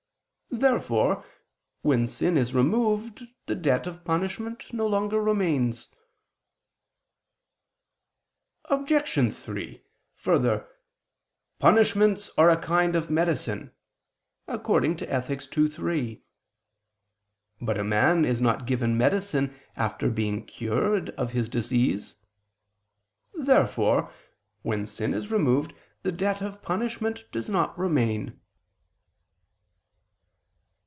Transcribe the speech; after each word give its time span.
Therefore, 0.53 1.23
when 1.81 2.05
sin 2.07 2.35
is 2.35 2.53
removed, 2.53 3.23
the 3.45 3.55
debt 3.55 3.87
of 3.87 4.03
punishment 4.03 4.73
no 4.73 4.85
longer 4.85 5.21
remains. 5.21 5.87
Obj. 8.65 9.33
3: 9.33 9.81
Further, 10.15 10.67
"Punishments 11.57 12.31
are 12.37 12.49
a 12.49 12.57
kind 12.57 12.97
of 12.97 13.09
medicine" 13.09 13.71
(Ethic. 14.45 15.57
ii, 15.57 15.67
3). 15.69 16.21
But 17.61 17.77
a 17.77 17.83
man 17.85 18.25
is 18.25 18.41
not 18.41 18.65
given 18.67 18.97
medicine 18.97 19.55
after 19.77 20.09
being 20.09 20.45
cured 20.45 21.11
of 21.11 21.31
his 21.31 21.47
disease. 21.47 22.17
Therefore, 23.33 24.11
when 24.63 24.85
sin 24.85 25.13
is 25.13 25.31
removed 25.31 25.73
the 26.03 26.11
debt 26.11 26.41
of 26.41 26.61
punishment 26.61 27.23
does 27.31 27.47
not 27.47 27.79
remain. 27.79 28.37